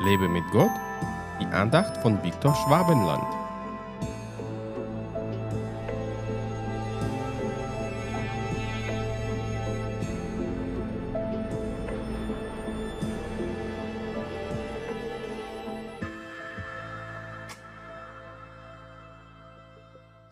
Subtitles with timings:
[0.00, 0.70] Lebe mit Gott,
[1.40, 3.24] die Andacht von Viktor Schwabenland.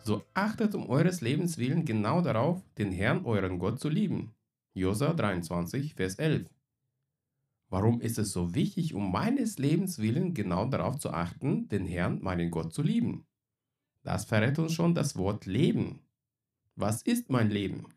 [0.01, 4.33] So achtet um eures Lebens willen genau darauf, den Herrn euren Gott zu lieben.
[4.73, 6.56] Josa 23, Vers 11.
[7.69, 12.21] Warum ist es so wichtig, um meines Lebens willen genau darauf zu achten, den Herrn,
[12.21, 13.25] meinen Gott, zu lieben?
[14.03, 15.99] Das verrät uns schon das Wort Leben.
[16.75, 17.87] Was ist mein Leben?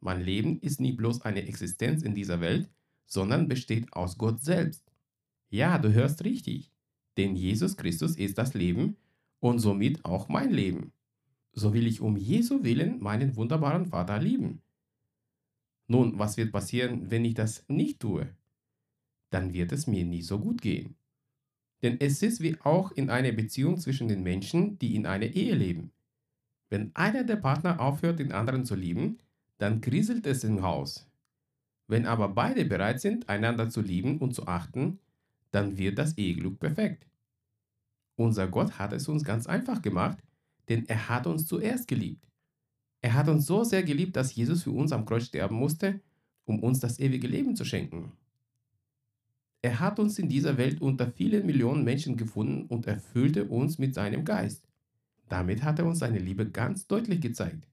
[0.00, 2.70] Mein Leben ist nie bloß eine Existenz in dieser Welt,
[3.04, 4.90] sondern besteht aus Gott selbst.
[5.50, 6.72] Ja, du hörst richtig,
[7.18, 8.96] denn Jesus Christus ist das Leben
[9.40, 10.92] und somit auch mein Leben.
[11.52, 14.62] So will ich um Jesu willen meinen wunderbaren Vater lieben.
[15.86, 18.34] Nun, was wird passieren, wenn ich das nicht tue?
[19.32, 20.96] Dann wird es mir nie so gut gehen.
[21.82, 25.54] Denn es ist wie auch in einer Beziehung zwischen den Menschen, die in einer Ehe
[25.54, 25.92] leben.
[26.70, 29.18] Wenn einer der Partner aufhört, den anderen zu lieben,
[29.58, 31.08] dann kriselt es im Haus.
[31.88, 35.00] Wenn aber beide bereit sind, einander zu lieben und zu achten,
[35.50, 37.06] dann wird das Eheglück perfekt.
[38.16, 40.18] Unser Gott hat es uns ganz einfach gemacht,
[40.68, 42.26] denn er hat uns zuerst geliebt.
[43.02, 46.00] Er hat uns so sehr geliebt, dass Jesus für uns am Kreuz sterben musste,
[46.44, 48.12] um uns das ewige Leben zu schenken.
[49.62, 53.94] Er hat uns in dieser Welt unter vielen Millionen Menschen gefunden und erfüllte uns mit
[53.94, 54.66] seinem Geist.
[55.28, 57.68] Damit hat er uns seine Liebe ganz deutlich gezeigt.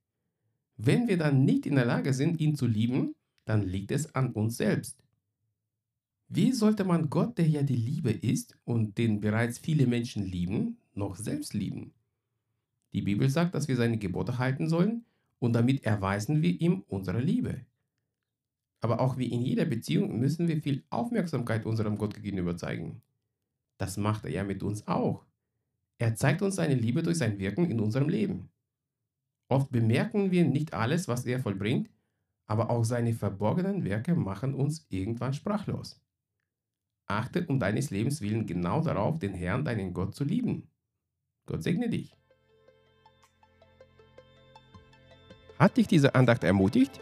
[0.77, 4.31] Wenn wir dann nicht in der Lage sind, ihn zu lieben, dann liegt es an
[4.33, 5.03] uns selbst.
[6.27, 10.77] Wie sollte man Gott, der ja die Liebe ist und den bereits viele Menschen lieben,
[10.93, 11.91] noch selbst lieben?
[12.93, 15.05] Die Bibel sagt, dass wir seine Gebote halten sollen
[15.39, 17.65] und damit erweisen wir ihm unsere Liebe.
[18.81, 23.01] Aber auch wie in jeder Beziehung müssen wir viel Aufmerksamkeit unserem Gott gegenüber zeigen.
[23.77, 25.25] Das macht er ja mit uns auch.
[25.97, 28.49] Er zeigt uns seine Liebe durch sein Wirken in unserem Leben.
[29.49, 31.89] Oft bemerken wir nicht alles, was er vollbringt,
[32.47, 36.01] aber auch seine verborgenen Werke machen uns irgendwann sprachlos.
[37.05, 40.69] Achte um deines Lebens willen genau darauf, den Herrn, deinen Gott, zu lieben.
[41.47, 42.15] Gott segne dich.
[45.57, 47.01] Hat dich diese Andacht ermutigt?